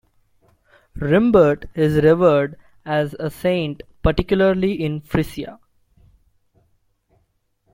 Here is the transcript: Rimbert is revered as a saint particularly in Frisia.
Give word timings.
Rimbert 0.95 1.65
is 1.75 2.03
revered 2.03 2.57
as 2.83 3.13
a 3.19 3.29
saint 3.29 3.83
particularly 4.01 4.83
in 4.83 4.99
Frisia. 4.99 5.59